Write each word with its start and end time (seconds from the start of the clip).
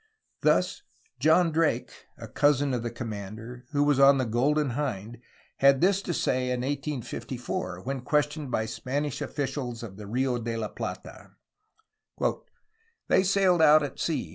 Thus, 0.41 0.81
John 1.19 1.51
Drake 1.51 1.91
(a 2.17 2.27
cousin 2.27 2.73
of 2.73 2.81
the 2.81 2.89
commander), 2.89 3.65
who 3.71 3.83
was 3.83 3.99
on 3.99 4.17
the 4.17 4.25
Golden 4.25 4.71
Hind, 4.71 5.19
had 5.57 5.79
this 5.79 6.01
to 6.01 6.11
say 6.11 6.45
in 6.45 6.61
1584, 6.61 7.81
when 7.83 8.01
questioned 8.01 8.49
by 8.49 8.65
Spanish 8.65 9.21
officials 9.21 9.83
of 9.83 9.97
the 9.97 10.07
Rio 10.07 10.39
de 10.39 10.57
la 10.57 10.69
Plata: 10.69 11.33
"they 13.09 13.21
sailed 13.21 13.61
out 13.61 13.83
at 13.83 13.99
sea 13.99 14.29